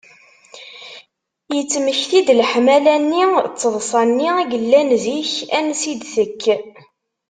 yettmekti-d 1.55 2.27
leḥmala-nni 2.39 3.23
d 3.51 3.53
teḍsa-nni 3.61 4.29
i 4.39 4.43
yellan 4.51 4.89
zik 5.03 5.33
ansi 5.57 5.87
ara 5.93 5.99
d-tekk? 6.01 6.43